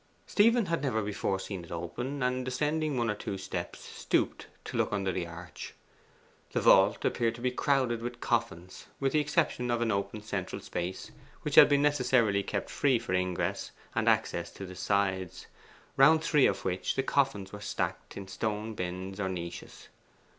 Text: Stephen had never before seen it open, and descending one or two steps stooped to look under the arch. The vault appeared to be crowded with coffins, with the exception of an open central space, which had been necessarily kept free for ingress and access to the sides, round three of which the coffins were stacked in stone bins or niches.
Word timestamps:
Stephen 0.25 0.65
had 0.65 0.81
never 0.81 1.03
before 1.03 1.39
seen 1.39 1.63
it 1.63 1.71
open, 1.71 2.23
and 2.23 2.43
descending 2.43 2.97
one 2.97 3.07
or 3.07 3.13
two 3.13 3.37
steps 3.37 3.81
stooped 3.81 4.47
to 4.65 4.75
look 4.75 4.91
under 4.91 5.11
the 5.11 5.27
arch. 5.27 5.75
The 6.53 6.59
vault 6.59 7.05
appeared 7.05 7.35
to 7.35 7.41
be 7.41 7.51
crowded 7.51 8.01
with 8.01 8.19
coffins, 8.19 8.87
with 8.99 9.13
the 9.13 9.19
exception 9.19 9.69
of 9.69 9.79
an 9.79 9.91
open 9.91 10.23
central 10.23 10.59
space, 10.59 11.11
which 11.43 11.53
had 11.53 11.69
been 11.69 11.83
necessarily 11.83 12.41
kept 12.41 12.71
free 12.71 12.97
for 12.97 13.13
ingress 13.13 13.69
and 13.93 14.09
access 14.09 14.49
to 14.53 14.65
the 14.65 14.73
sides, 14.75 15.45
round 15.97 16.23
three 16.23 16.47
of 16.47 16.65
which 16.65 16.95
the 16.95 17.03
coffins 17.03 17.53
were 17.53 17.61
stacked 17.61 18.17
in 18.17 18.27
stone 18.27 18.73
bins 18.73 19.19
or 19.19 19.29
niches. 19.29 19.87